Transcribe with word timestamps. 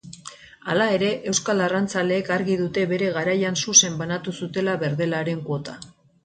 Halere, 0.71 1.09
euskal 1.31 1.61
arrantzaleek 1.65 2.31
argi 2.37 2.55
dute 2.61 2.85
bere 2.95 3.11
garaian 3.19 3.61
zuzen 3.67 4.01
banatu 4.01 4.35
zutela 4.41 4.75
berdelaren 4.87 5.47
kuota. 5.53 5.79